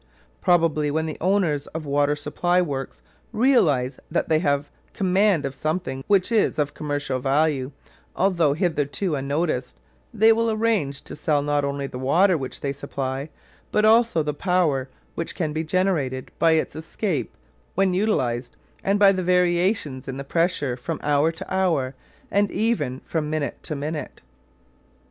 [0.41, 6.03] Probably when the owners of water supply works realise that they have command of something
[6.07, 7.71] which is of commercial value,
[8.15, 9.77] although hitherto unnoticed,
[10.11, 13.29] they will arrange to sell not only the water which they supply,
[13.71, 17.37] but also the power which can be generated by its escape
[17.75, 21.93] when utilised and by the variations in the pressure from hour to hour
[22.31, 24.19] and even from minute to minute.